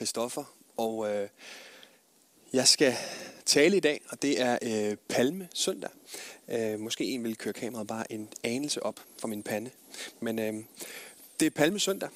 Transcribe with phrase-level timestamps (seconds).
[0.00, 0.44] Christoffer,
[0.76, 1.28] og øh,
[2.52, 2.94] jeg skal
[3.46, 5.90] tale i dag, og det er øh, Palme Søndag.
[6.48, 9.70] Øh, måske en vil køre kameraet bare en anelse op fra min pande.
[10.20, 10.54] Men øh,
[11.40, 12.08] det er Palme Søndag,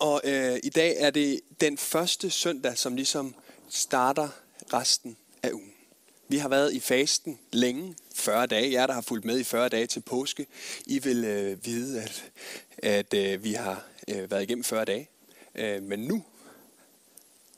[0.00, 3.34] og øh, i dag er det den første søndag, som ligesom
[3.68, 4.28] starter
[4.72, 5.72] resten af ugen.
[6.28, 8.72] Vi har været i fasten længe, 40 dage.
[8.72, 10.46] Jeg der har fulgt med i 40 dage til påske.
[10.86, 12.30] I vil øh, vide, at,
[12.78, 15.08] at øh, vi har øh, været igennem 40 dage.
[15.54, 16.24] Øh, men nu,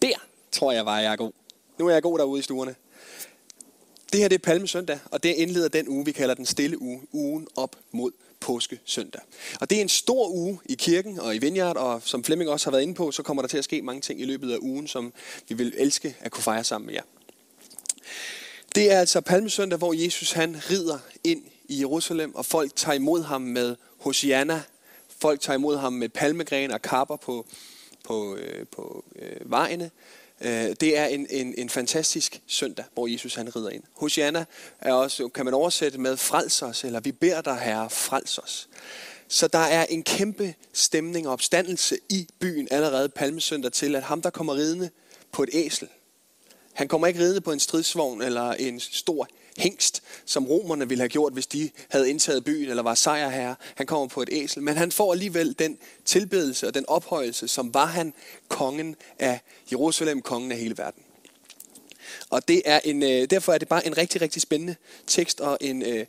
[0.08, 0.16] der
[0.52, 1.32] tror jeg var, jeg er god.
[1.78, 2.74] Nu er jeg god derude i stuerne.
[4.12, 7.02] Det her det er Palmesøndag, og det indleder den uge, vi kalder den stille uge,
[7.12, 9.20] ugen op mod påske søndag.
[9.60, 12.66] Og det er en stor uge i kirken og i Vineyard, og som Flemming også
[12.66, 14.58] har været inde på, så kommer der til at ske mange ting i løbet af
[14.60, 15.12] ugen, som
[15.48, 17.02] vi vil elske at kunne fejre sammen med jer.
[18.74, 23.22] Det er altså Palmesøndag, hvor Jesus han rider ind i Jerusalem, og folk tager imod
[23.22, 24.62] ham med Hosianna.
[25.18, 27.46] Folk tager imod ham med palmegren og kapper på,
[28.04, 29.90] på, øh, på øh, vejene.
[30.40, 33.82] Øh, det er en, en, en fantastisk søndag, hvor Jesus han rider ind.
[33.92, 34.44] Hosianna
[34.80, 38.68] er også, kan man oversætte med frels os, eller vi beder dig herre, frels os.
[39.28, 44.22] Så der er en kæmpe stemning og opstandelse i byen allerede palmesøndag til, at ham
[44.22, 44.90] der kommer ridende
[45.32, 45.88] på et æsel,
[46.74, 51.08] han kommer ikke ridende på en stridsvogn eller en stor hængst, som romerne ville have
[51.08, 53.56] gjort, hvis de havde indtaget byen eller var sejrherre.
[53.74, 57.74] Han kommer på et æsel, men han får alligevel den tilbedelse og den ophøjelse, som
[57.74, 58.14] var han
[58.48, 59.40] kongen af
[59.72, 61.02] Jerusalem, kongen af hele verden.
[62.30, 65.58] Og det er en, øh, derfor er det bare en rigtig, rigtig spændende tekst, og
[65.60, 66.06] en, øh,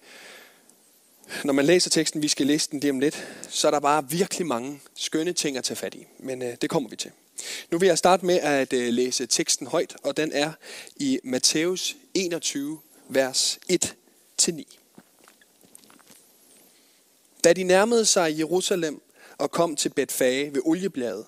[1.43, 4.09] når man læser teksten, vi skal læse den lige om lidt, så er der bare
[4.09, 6.05] virkelig mange skønne ting at tage fat i.
[6.19, 7.11] Men øh, det kommer vi til.
[7.71, 10.51] Nu vil jeg starte med at øh, læse teksten højt, og den er
[10.95, 12.79] i Matthæus 21,
[13.09, 14.77] vers 1-9.
[17.43, 19.01] Da de nærmede sig Jerusalem
[19.37, 21.25] og kom til Betfage ved oliebladet,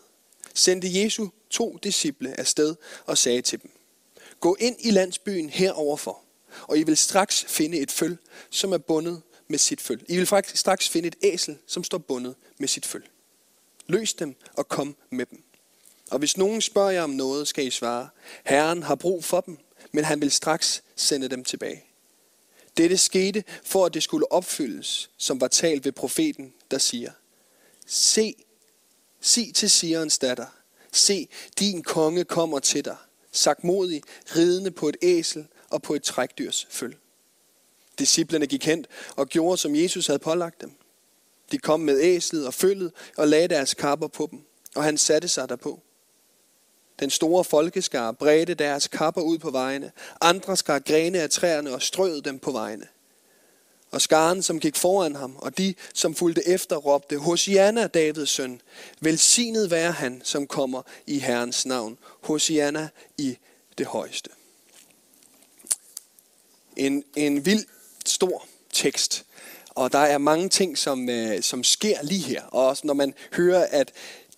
[0.54, 3.72] sendte Jesu to disciple afsted og sagde til dem,
[4.40, 6.22] Gå ind i landsbyen heroverfor,
[6.62, 8.18] og I vil straks finde et føl,
[8.50, 10.06] som er bundet med sit føl.
[10.10, 13.04] I vil faktisk straks finde et æsel, som står bundet med sit føl.
[13.88, 15.44] Løs dem og kom med dem.
[16.12, 18.10] Og hvis nogen spørger jer om noget, skal I svare,
[18.46, 19.58] Herren har brug for dem,
[19.98, 21.84] men han vil straks sende dem tilbage.
[22.78, 27.12] Dette skete, for at det skulle opfyldes, som var talt ved profeten, der siger,
[27.86, 28.36] Se,
[29.22, 30.46] sig til Sirens datter,
[30.92, 31.28] se,
[31.60, 32.96] din konge kommer til dig,
[33.32, 34.02] sagt modig,
[34.36, 36.96] ridende på et æsel og på et trækdyrs føl.
[38.00, 38.86] Disciplerne gik hen
[39.16, 40.72] og gjorde, som Jesus havde pålagt dem.
[41.52, 44.40] De kom med æslet og følget og lagde deres kapper på dem,
[44.76, 45.82] og han satte sig derpå.
[47.00, 49.92] Den store folkeskar bredte deres kapper ud på vejene.
[50.22, 52.88] Andre skar grene af træerne og strøede dem på vejene.
[53.92, 58.62] Og skaren, som gik foran ham, og de, som fulgte efter, råbte, Hosianna, Davids søn,
[59.00, 61.98] velsignet være han, som kommer i Herrens navn.
[62.22, 63.38] Hosianna i
[63.78, 64.30] det højeste.
[66.76, 67.66] En, en vild
[68.06, 69.26] stor tekst,
[69.70, 72.44] og der er mange ting, som, øh, som sker lige her.
[72.44, 73.92] Og også når man hører, at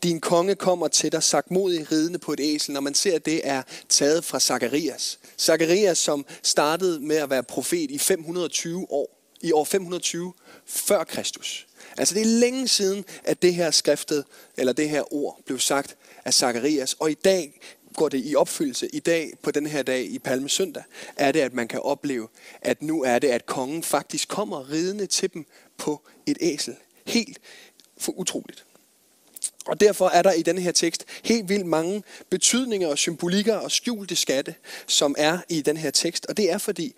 [0.04, 3.26] din konge kommer til dig, sagt modig ridende på et æsel, når man ser, at
[3.26, 5.20] det er taget fra Zakarias.
[5.38, 10.34] Zakarias, som startede med at være profet i 520 år, i år 520
[10.66, 11.68] før Kristus.
[11.98, 14.26] Altså det er længe siden, at det her skriftet,
[14.58, 16.94] eller det her ord, blev sagt af Zakarias.
[16.94, 17.60] Og i dag
[17.94, 18.96] går det i opfyldelse.
[18.96, 20.84] I dag, på den her dag i Palmesøndag,
[21.18, 22.28] er det, at man kan opleve,
[22.62, 25.46] at nu er det, at kongen faktisk kommer ridende til dem
[25.78, 26.76] på et æsel.
[27.06, 27.40] Helt
[27.98, 28.66] for utroligt.
[29.66, 33.72] Og derfor er der i denne her tekst helt vildt mange betydninger og symbolikker og
[33.72, 34.56] skjulte skatte,
[34.88, 36.26] som er i den her tekst.
[36.26, 36.96] Og det er fordi,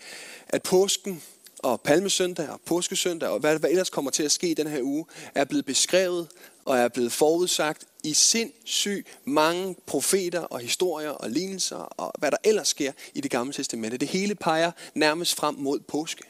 [0.49, 1.21] at påsken
[1.59, 4.81] og palmesøndag og påskesøndag og hvad, hvad ellers kommer til at ske i den her
[4.81, 5.05] uge,
[5.35, 6.27] er blevet beskrevet
[6.65, 12.37] og er blevet forudsagt i sindssygt mange profeter og historier og lignelser og hvad der
[12.43, 13.97] ellers sker i det gamle testamente.
[13.97, 16.23] Det hele peger nærmest frem mod påske.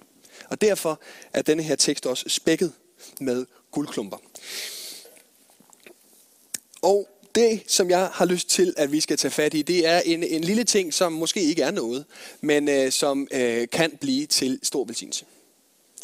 [0.50, 1.02] Og derfor
[1.34, 2.74] er denne her tekst også spækket
[3.20, 4.18] med guldklumper.
[6.82, 10.00] Og det, som jeg har lyst til, at vi skal tage fat i, det er
[10.00, 12.06] en, en lille ting, som måske ikke er noget,
[12.42, 15.26] men øh, som øh, kan blive til stor velsignelse.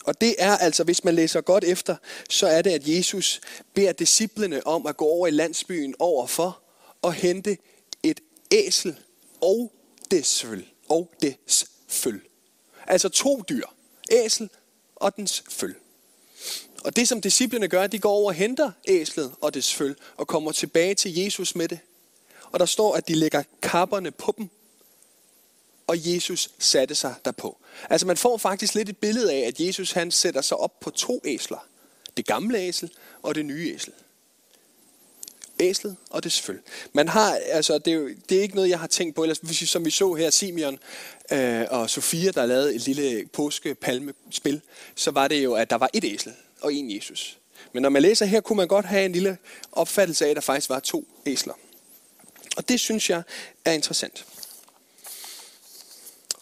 [0.03, 1.95] Og det er altså, hvis man læser godt efter,
[2.29, 3.41] så er det, at Jesus
[3.73, 6.59] beder disciplene om at gå over i landsbyen overfor
[7.01, 7.57] og hente
[8.03, 8.19] et
[8.51, 8.99] æsel
[9.41, 9.71] og
[10.11, 10.65] dets føl.
[10.89, 12.21] Og dets føl.
[12.87, 13.65] Altså to dyr.
[14.11, 14.49] Æsel
[14.95, 15.75] og dens føl.
[16.87, 20.27] Og det som disciplene gør, de går over og henter æslet og dets føl og
[20.27, 21.79] kommer tilbage til Jesus med det.
[22.51, 24.49] Og der står, at de lægger kapperne på dem,
[25.87, 27.57] og Jesus satte sig derpå.
[27.89, 30.89] Altså man får faktisk lidt et billede af, at Jesus han sætter sig op på
[30.89, 31.67] to æsler.
[32.17, 32.91] Det gamle æsel
[33.21, 33.93] og det nye æsel.
[35.59, 36.59] Æslet og det føl.
[36.93, 39.23] Man har, altså, det, er jo, det er ikke noget, jeg har tænkt på.
[39.23, 40.79] Ellers, hvis, som vi så her, Simeon
[41.31, 44.61] øh, og Sofia, der lavede et lille påskepalmespil,
[44.95, 47.37] så var det jo, at der var et æsel og en Jesus.
[47.73, 49.37] Men når man læser her, kunne man godt have en lille
[49.71, 51.53] opfattelse af, at der faktisk var to æsler.
[52.57, 53.23] Og det synes jeg
[53.65, 54.25] er interessant.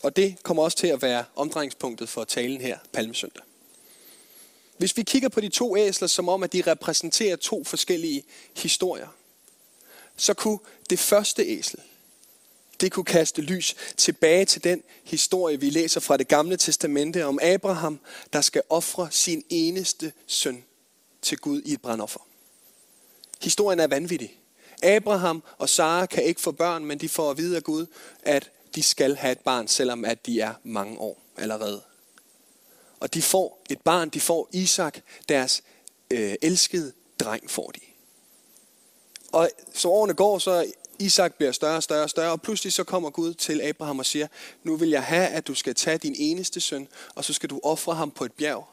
[0.02, 3.44] Og det kommer også til at være omdrejningspunktet for talen her, Palmesøndag.
[4.78, 8.24] Hvis vi kigger på de to æsler, som om at de repræsenterer to forskellige
[8.58, 9.08] historier,
[10.18, 10.60] så kunne
[10.90, 11.80] det første æsel,
[12.82, 17.40] det kunne kaste lys tilbage til den historie, vi læser fra det gamle testamente om
[17.42, 18.00] Abraham,
[18.34, 20.64] der skal ofre sin eneste søn
[21.22, 22.20] til Gud i et brandoffer.
[23.42, 24.40] Historien er vanvittig.
[24.84, 27.86] Abraham og Sara kan ikke få børn, men de får at vide af Gud,
[28.24, 31.82] at de skal have et barn, selvom at de er mange år allerede.
[33.00, 35.00] Og de får et barn, de får Isak,
[35.30, 35.64] deres
[36.12, 37.80] øh, elskede dreng får de.
[39.32, 40.66] Og så årene går, så
[41.00, 44.06] Isak bliver større og større og større, og pludselig så kommer Gud til Abraham og
[44.06, 44.28] siger,
[44.64, 47.60] nu vil jeg have, at du skal tage din eneste søn, og så skal du
[47.64, 48.68] ofre ham på et bjerg,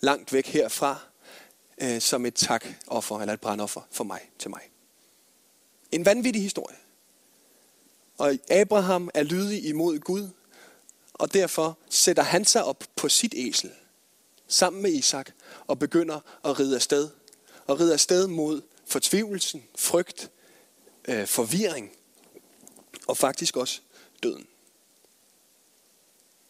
[0.00, 0.98] langt væk herfra,
[1.82, 4.60] øh, som et takoffer eller et brandoffer for mig, til mig.
[5.92, 6.76] En vanvittig historie.
[8.18, 10.28] Og Abraham er lydig imod Gud,
[11.14, 13.70] og derfor sætter han sig op på sit esel,
[14.48, 15.30] sammen med Isak,
[15.66, 17.08] og begynder at ride afsted.
[17.66, 20.30] Og ride afsted mod fortvivlelsen, frygt,
[21.08, 21.92] øh, forvirring,
[23.06, 23.80] og faktisk også
[24.22, 24.46] døden.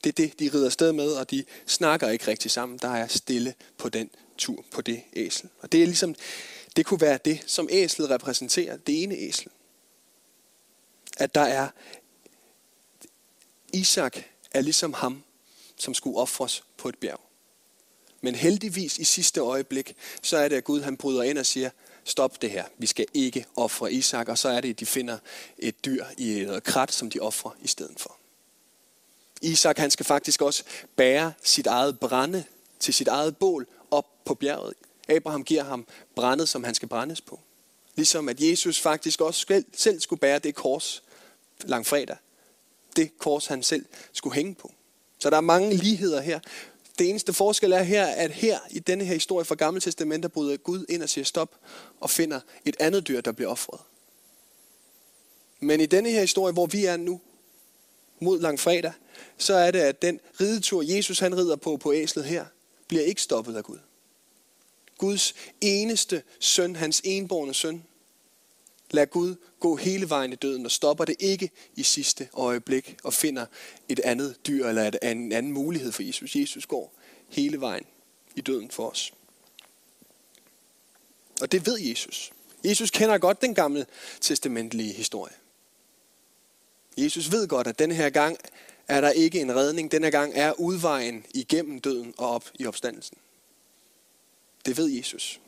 [0.04, 2.78] Det er det, de rider afsted med, og de snakker ikke rigtig sammen.
[2.78, 5.48] Der er stille på den tur, på det æsel.
[5.60, 6.14] Og det er ligesom,
[6.76, 9.50] det kunne være det, som æslet repræsenterer, det ene æsel
[11.20, 11.68] at der er
[13.72, 14.16] Isak
[14.50, 15.22] er ligesom ham,
[15.76, 17.20] som skulle ofres på et bjerg.
[18.20, 21.70] Men heldigvis i sidste øjeblik, så er det, at Gud han bryder ind og siger,
[22.04, 25.18] stop det her, vi skal ikke ofre Isak, og så er det, at de finder
[25.58, 28.16] et dyr i noget krat, som de offrer i stedet for.
[29.42, 30.64] Isak han skal faktisk også
[30.96, 32.44] bære sit eget brænde
[32.80, 34.74] til sit eget bål op på bjerget.
[35.08, 37.40] Abraham giver ham brændet, som han skal brændes på.
[37.96, 41.02] Ligesom at Jesus faktisk også selv skulle bære det kors,
[41.64, 42.16] langfredag.
[42.96, 44.72] Det kors, han selv skulle hænge på.
[45.18, 46.40] Så der er mange ligheder her.
[47.00, 50.28] Det eneste forskel er her, at her i denne her historie fra Gamle Testament, der
[50.28, 51.56] bryder Gud ind og siger stop
[52.00, 53.80] og finder et andet dyr, der bliver offret.
[55.60, 57.20] Men i denne her historie, hvor vi er nu,
[58.20, 58.92] mod langfredag,
[59.38, 62.44] så er det, at den ridetur, Jesus han rider på på æslet her,
[62.88, 63.78] bliver ikke stoppet af Gud.
[64.98, 67.84] Guds eneste søn, hans enborne søn,
[68.90, 73.14] Lad Gud gå hele vejen i døden og stopper det ikke i sidste øjeblik og
[73.14, 73.46] finder
[73.88, 76.36] et andet dyr eller en anden, anden mulighed for Jesus.
[76.36, 76.94] Jesus går
[77.28, 77.84] hele vejen
[78.36, 79.12] i døden for os.
[81.40, 82.32] Og det ved Jesus.
[82.64, 83.86] Jesus kender godt den gamle
[84.20, 85.32] testamentlige historie.
[86.96, 88.36] Jesus ved godt, at den her gang
[88.88, 89.92] er der ikke en redning.
[89.92, 93.16] Den her gang er udvejen igennem døden og op i opstandelsen.
[94.66, 95.40] Det ved Jesus.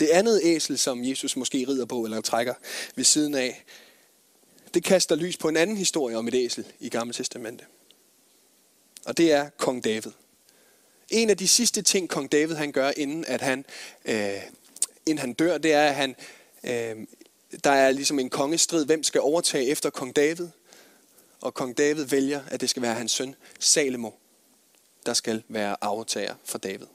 [0.00, 2.54] Det andet æsel, som Jesus måske rider på eller trækker
[2.96, 3.64] ved siden af,
[4.74, 7.64] det kaster lys på en anden historie om et æsel i Gamle Testamente.
[9.04, 10.12] Og det er kong David.
[11.10, 13.64] En af de sidste ting, kong David han gør, inden, at han,
[14.04, 14.42] øh,
[15.06, 16.16] inden han dør, det er, at han,
[16.64, 17.06] øh,
[17.64, 18.86] der er ligesom en kongestrid.
[18.86, 20.48] Hvem skal overtage efter kong David?
[21.40, 24.10] Og kong David vælger, at det skal være hans søn Salomo,
[25.06, 26.86] der skal være aftager for David.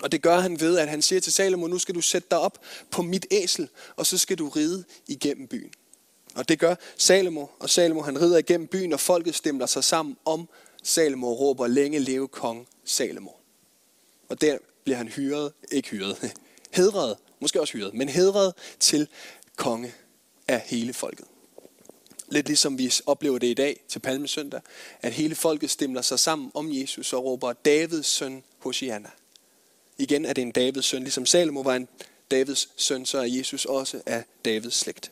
[0.00, 2.38] Og det gør han ved, at han siger til Salomo, nu skal du sætte dig
[2.38, 2.58] op
[2.90, 5.70] på mit æsel, og så skal du ride igennem byen.
[6.34, 10.16] Og det gør Salomo, og Salomo han rider igennem byen, og folket stemmer sig sammen
[10.24, 10.48] om
[10.82, 13.30] Salomo og råber, længe leve kong Salomo.
[14.28, 16.32] Og der bliver han hyret, ikke hyret,
[16.76, 19.08] hedret, måske også hyret, men hedret til
[19.56, 19.94] konge
[20.48, 21.26] af hele folket.
[22.28, 24.60] Lidt ligesom vi oplever det i dag til Palmesøndag,
[25.02, 29.10] at hele folket stemmer sig sammen om Jesus og råber, Davids søn Hosianna.
[29.98, 31.02] Igen er det en Davids søn.
[31.02, 31.88] Ligesom Salomo var en
[32.30, 35.10] Davids søn, så er Jesus også af Davids slægt.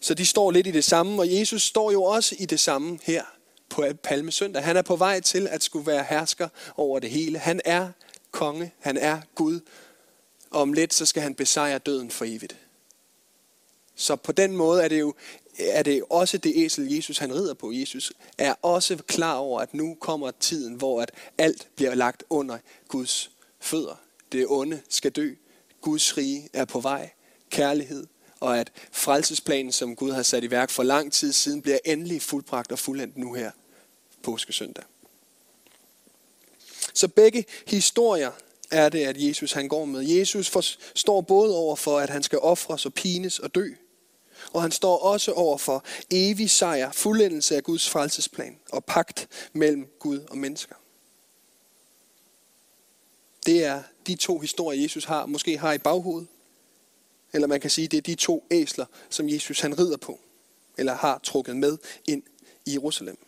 [0.00, 2.98] Så de står lidt i det samme, og Jesus står jo også i det samme
[3.02, 3.24] her
[3.68, 4.64] på Palmesøndag.
[4.64, 7.38] Han er på vej til at skulle være hersker over det hele.
[7.38, 7.88] Han er
[8.30, 9.60] konge, han er Gud,
[10.50, 12.56] og om lidt så skal han besejre døden for evigt.
[13.94, 15.14] Så på den måde er det jo
[15.58, 17.72] er det også det æsel, Jesus han rider på.
[17.72, 22.58] Jesus er også klar over, at nu kommer tiden, hvor at alt bliver lagt under
[22.88, 23.30] Guds
[23.62, 23.94] fødder.
[24.32, 25.34] Det onde skal dø.
[25.80, 27.10] Guds rige er på vej.
[27.50, 28.06] Kærlighed.
[28.40, 32.22] Og at frelsesplanen, som Gud har sat i værk for lang tid siden, bliver endelig
[32.22, 33.50] fuldbragt og fuldendt nu her
[34.22, 34.84] påskesøndag.
[36.94, 38.30] Så begge historier
[38.70, 40.00] er det, at Jesus han går med.
[40.00, 40.52] Jesus
[40.94, 43.68] står både over for, at han skal ofres og pines og dø.
[44.52, 49.86] Og han står også over for evig sejr, fuldendelse af Guds frelsesplan og pagt mellem
[49.98, 50.74] Gud og mennesker.
[53.46, 56.28] Det er de to historier, Jesus har, måske har i baghovedet.
[57.32, 60.20] Eller man kan sige, det er de to æsler, som Jesus han rider på,
[60.78, 62.22] eller har trukket med ind
[62.66, 63.18] i Jerusalem.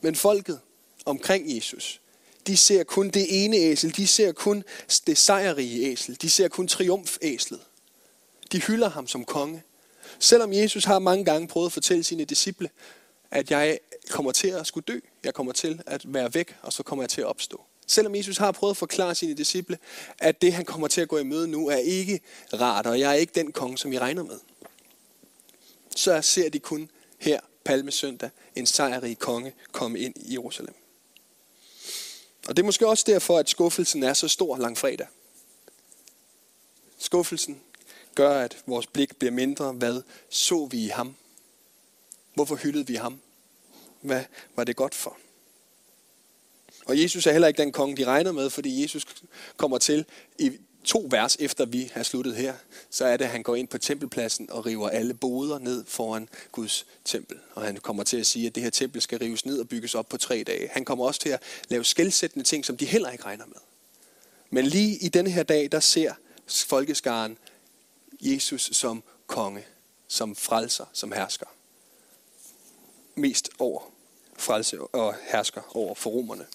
[0.00, 0.60] Men folket
[1.04, 2.00] omkring Jesus,
[2.46, 4.64] de ser kun det ene æsel, de ser kun
[5.06, 7.60] det sejrige æsel, de ser kun triumfæslet.
[8.52, 9.62] De hylder ham som konge.
[10.18, 12.70] Selvom Jesus har mange gange prøvet at fortælle sine disciple,
[13.30, 13.78] at jeg
[14.10, 17.10] kommer til at skulle dø, jeg kommer til at være væk, og så kommer jeg
[17.10, 17.60] til at opstå.
[17.86, 19.78] Selvom Jesus har prøvet at forklare sine disciple,
[20.18, 22.20] at det han kommer til at gå i møde nu er ikke
[22.52, 24.38] rart, og jeg er ikke den konge, som I regner med.
[25.96, 30.74] Så ser de kun her palmesøndag en sejrig konge komme ind i Jerusalem.
[32.48, 35.06] Og det er måske også derfor, at skuffelsen er så stor langfredag.
[36.98, 37.60] Skuffelsen
[38.14, 39.72] gør, at vores blik bliver mindre.
[39.72, 41.16] Hvad så vi i ham?
[42.34, 43.20] Hvorfor hyldede vi ham?
[44.00, 44.24] Hvad
[44.56, 45.16] var det godt for?
[46.86, 49.06] Og Jesus er heller ikke den konge, de regner med, fordi Jesus
[49.56, 50.04] kommer til
[50.38, 50.52] i
[50.84, 52.54] to vers efter vi har sluttet her,
[52.90, 56.28] så er det, at han går ind på tempelpladsen og river alle boder ned foran
[56.52, 57.38] Guds tempel.
[57.54, 59.94] Og han kommer til at sige, at det her tempel skal rives ned og bygges
[59.94, 60.68] op på tre dage.
[60.72, 63.56] Han kommer også til at lave skældsættende ting, som de heller ikke regner med.
[64.50, 66.14] Men lige i denne her dag, der ser
[66.48, 67.38] folkeskaren
[68.20, 69.64] Jesus som konge,
[70.08, 71.46] som frelser, som hersker.
[73.14, 73.92] Mest over
[74.38, 76.46] frelse og hersker over for romerne.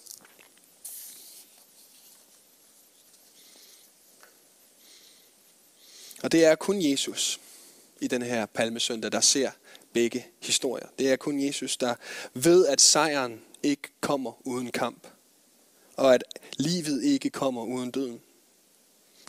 [6.23, 7.39] Og det er kun Jesus
[8.01, 9.51] i den her palmesøndag, der ser
[9.93, 10.87] begge historier.
[10.99, 11.95] Det er kun Jesus, der
[12.33, 15.07] ved, at sejren ikke kommer uden kamp.
[15.95, 16.23] Og at
[16.57, 18.21] livet ikke kommer uden døden.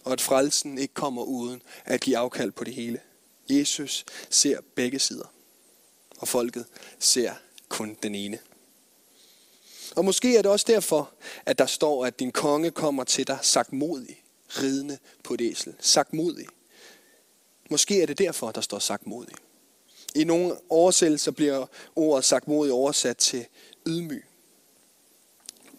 [0.04, 3.00] Og at frelsen ikke kommer uden at give afkald på det hele.
[3.50, 5.32] Jesus ser begge sider.
[6.18, 6.66] Og folket
[6.98, 7.34] ser
[7.68, 8.38] kun den ene.
[9.96, 11.10] Og måske er det også derfor,
[11.46, 15.74] at der står, at din konge kommer til dig sagt modig, ridende på et æsel.
[15.80, 16.46] Sagt modig.
[17.68, 19.34] Måske er det derfor, der står sagt modig.
[20.14, 23.46] I nogle oversættelser bliver ordet sagt modig oversat til
[23.86, 24.24] ydmyg.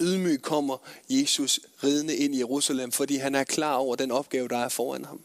[0.01, 0.77] Ydmyg kommer
[1.09, 5.05] Jesus ridende ind i Jerusalem, fordi han er klar over den opgave, der er foran
[5.05, 5.21] ham.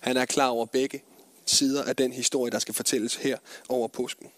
[0.00, 1.02] Han er klar over begge
[1.46, 4.30] sider af den historie, der skal fortælles her over påsken.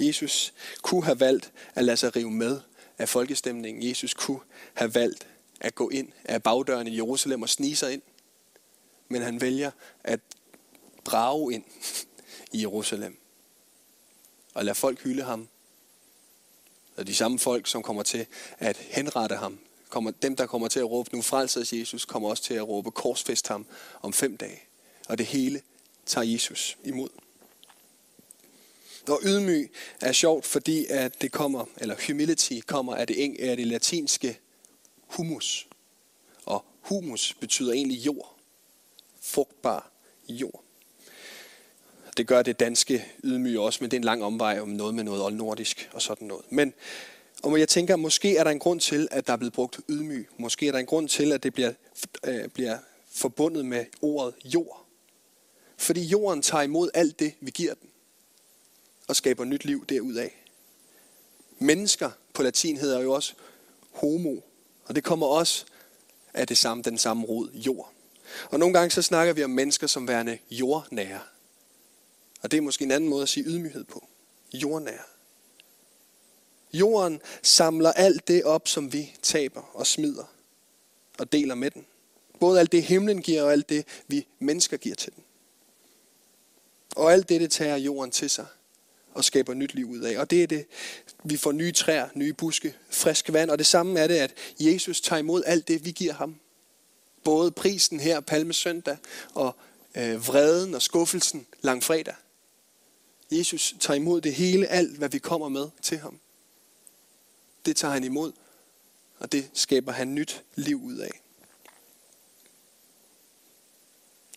[0.00, 0.52] Jesus
[0.82, 2.60] kunne have valgt at lade sig rive med
[2.98, 3.82] af folkestemningen.
[3.88, 4.40] Jesus kunne
[4.74, 5.26] have valgt
[5.60, 8.02] at gå ind af bagdøren i Jerusalem og snige sig ind.
[9.08, 9.70] Men han vælger
[10.04, 10.20] at
[11.04, 11.64] brage ind
[12.52, 13.18] i Jerusalem.
[14.54, 15.48] Og lade folk hylde ham.
[16.96, 18.26] Og de samme folk, som kommer til
[18.58, 22.42] at henrette ham, kommer, dem der kommer til at råbe, nu frelses Jesus, kommer også
[22.42, 23.66] til at råbe, korsfest ham
[24.02, 24.62] om fem dage.
[25.08, 25.62] Og det hele
[26.06, 27.08] tager Jesus imod.
[29.08, 33.66] Og ydmyg er sjovt, fordi at det kommer, eller humility kommer af det, af det
[33.66, 34.38] latinske
[35.16, 35.68] humus.
[36.46, 38.36] Og humus betyder egentlig jord.
[39.20, 39.90] Frugtbar
[40.28, 40.62] jord.
[42.16, 45.04] Det gør det danske ydmyge også, men det er en lang omvej om noget med
[45.04, 46.44] noget oldnordisk og sådan noget.
[46.50, 46.74] Men
[47.42, 50.28] og jeg tænker, måske er der en grund til, at der er blevet brugt ydmyg.
[50.38, 51.72] Måske er der en grund til, at det bliver,
[52.24, 52.78] øh, bliver
[53.10, 54.86] forbundet med ordet jord.
[55.76, 57.88] Fordi jorden tager imod alt det, vi giver den.
[59.08, 60.44] Og skaber nyt liv derudaf.
[61.58, 63.34] Mennesker på latin hedder jo også
[63.90, 64.36] homo.
[64.90, 65.64] Og det kommer også
[66.34, 67.92] af det samme, den samme rod, jord.
[68.50, 71.20] Og nogle gange så snakker vi om mennesker som værende jordnære.
[72.42, 74.08] Og det er måske en anden måde at sige ydmyghed på.
[74.52, 75.02] Jordnære.
[76.72, 80.24] Jorden samler alt det op, som vi taber og smider
[81.18, 81.86] og deler med den.
[82.40, 85.24] Både alt det himlen giver og alt det vi mennesker giver til den.
[86.96, 88.46] Og alt det, det tager jorden til sig
[89.20, 90.18] og skaber nyt liv ud af.
[90.18, 90.66] Og det er det,
[91.24, 93.50] vi får nye træer, nye buske, frisk vand.
[93.50, 96.36] Og det samme er det, at Jesus tager imod alt det, vi giver ham.
[97.24, 98.96] Både prisen her, palmesøndag,
[99.34, 99.56] og
[99.94, 102.14] øh, vreden og skuffelsen langfredag.
[103.30, 106.18] Jesus tager imod det hele, alt hvad vi kommer med til ham.
[107.66, 108.32] Det tager han imod
[109.20, 111.20] og det skaber han nyt liv ud af.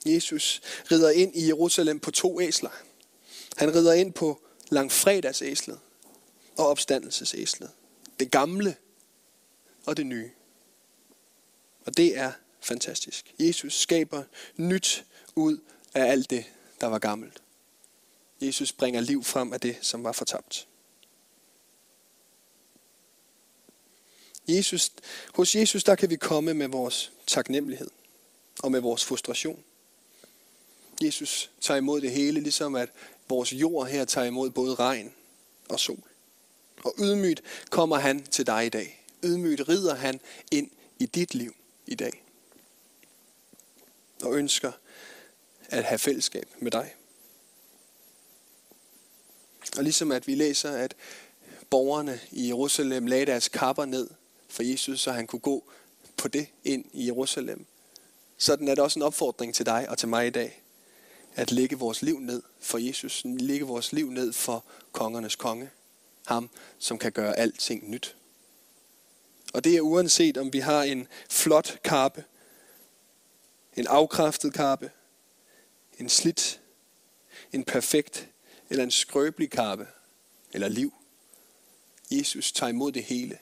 [0.05, 0.61] Jesus
[0.91, 2.69] rider ind i Jerusalem på to æsler.
[3.57, 4.41] Han rider ind på
[4.73, 5.79] langfredagsæslet
[6.57, 7.71] og opstandelsesæslet.
[8.19, 8.75] Det gamle
[9.85, 10.31] og det nye.
[11.85, 13.33] Og det er fantastisk.
[13.39, 14.23] Jesus skaber
[14.55, 15.57] nyt ud
[15.93, 16.45] af alt det,
[16.81, 17.41] der var gammelt.
[18.41, 20.67] Jesus bringer liv frem af det, som var fortabt.
[24.47, 24.91] Jesus,
[25.33, 27.89] hos Jesus der kan vi komme med vores taknemmelighed
[28.63, 29.63] og med vores frustration.
[31.01, 32.89] Jesus tager imod det hele, ligesom at
[33.29, 35.13] vores jord her tager imod både regn
[35.69, 36.03] og sol.
[36.83, 39.05] Og ydmygt kommer han til dig i dag.
[39.23, 40.19] Ydmygt rider han
[40.51, 42.23] ind i dit liv i dag.
[44.23, 44.71] Og ønsker
[45.69, 46.95] at have fællesskab med dig.
[49.77, 50.95] Og ligesom at vi læser, at
[51.69, 54.09] borgerne i Jerusalem lagde deres kapper ned
[54.49, 55.71] for Jesus, så han kunne gå
[56.17, 57.65] på det ind i Jerusalem.
[58.37, 60.62] Sådan er det også en opfordring til dig og til mig i dag.
[61.35, 63.21] At lægge vores liv ned for Jesus.
[63.25, 65.69] Lægge vores liv ned for kongernes konge.
[66.25, 66.49] Ham,
[66.79, 68.15] som kan gøre alting nyt.
[69.53, 72.23] Og det er uanset om vi har en flot kappe,
[73.77, 74.91] en afkræftet kappe,
[75.99, 76.61] en slidt,
[77.51, 78.29] en perfekt
[78.69, 79.87] eller en skrøbelig kappe
[80.53, 80.93] eller liv.
[82.11, 83.39] Jesus tager imod det hele.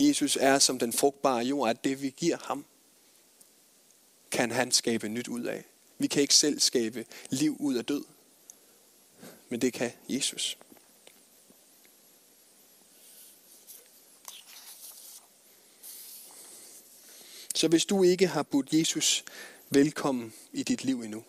[0.00, 2.64] Jesus er som den frugtbare jord, at det vi giver ham,
[4.30, 5.64] kan han skabe nyt ud af.
[6.00, 8.04] Vi kan ikke selv skabe liv ud af død,
[9.48, 10.58] men det kan Jesus.
[17.54, 19.24] Så hvis du ikke har budt Jesus
[19.70, 21.24] velkommen i dit liv endnu,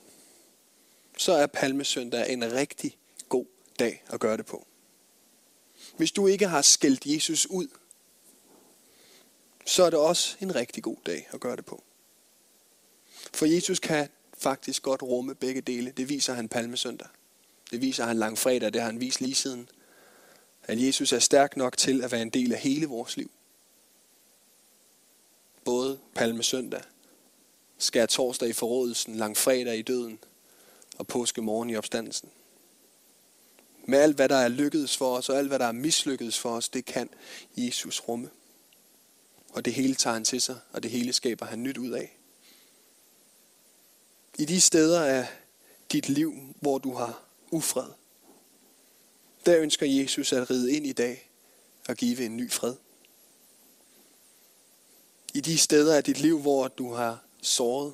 [1.18, 2.98] så er Palmesøndag en rigtig
[3.30, 3.46] god
[3.80, 4.68] dag at gøre det på.
[5.98, 7.68] Hvis du ikke har skældt Jesus ud,
[9.66, 11.84] så er det også en rigtig god dag at gøre det på.
[13.34, 14.10] For Jesus kan
[14.42, 15.92] faktisk godt rumme begge dele.
[15.92, 17.08] Det viser han palmesøndag.
[17.72, 19.70] Det viser han langfredag, det har han vist lige siden.
[20.64, 23.32] At Jesus er stærk nok til at være en del af hele vores liv.
[25.66, 26.82] Både palmesøndag,
[27.78, 30.20] skær torsdag i forrådelsen, langfredag i døden
[30.98, 32.30] og påske morgen i opstandelsen.
[33.86, 36.50] Med alt, hvad der er lykkedes for os, og alt, hvad der er mislykkedes for
[36.50, 37.10] os, det kan
[37.58, 38.30] Jesus rumme.
[39.50, 42.18] Og det hele tager han til sig, og det hele skaber han nyt ud af.
[44.38, 45.28] I de steder af
[45.92, 47.90] dit liv, hvor du har ufred,
[49.46, 51.30] der ønsker Jesus at ride ind i dag
[51.88, 52.76] og give en ny fred.
[55.34, 57.94] I de steder af dit liv, hvor du har såret,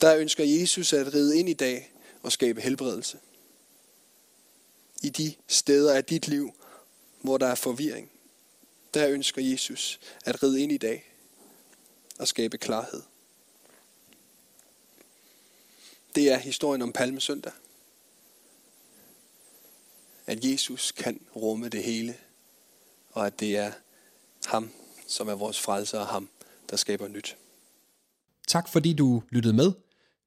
[0.00, 3.18] der ønsker Jesus at ride ind i dag og skabe helbredelse.
[5.02, 6.54] I de steder af dit liv,
[7.20, 8.10] hvor der er forvirring,
[8.94, 11.12] der ønsker Jesus at ride ind i dag
[12.18, 13.02] og skabe klarhed.
[16.16, 17.52] Det er historien om Palmesøndag.
[20.26, 22.14] At Jesus kan rumme det hele,
[23.12, 23.72] og at det er
[24.46, 24.70] ham,
[25.06, 26.28] som er vores frelser, og ham,
[26.70, 27.36] der skaber nyt.
[28.48, 29.72] Tak fordi du lyttede med.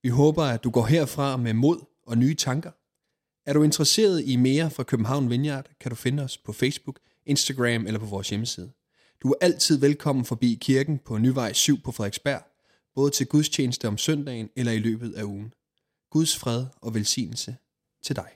[0.04, 2.72] Vi håber, at du går herfra med mod og nye tanker.
[3.46, 7.88] Er du interesseret i mere fra København Vineyard, kan du finde os på Facebook, Instagram
[7.88, 8.72] eller på vores hjemmeside.
[9.24, 12.42] Du er altid velkommen forbi kirken på Nyvej 7 på Frederiksberg,
[12.96, 15.54] både til gudstjeneste om søndagen eller i løbet af ugen.
[16.10, 17.58] Guds fred og velsignelse
[18.04, 18.30] til dig.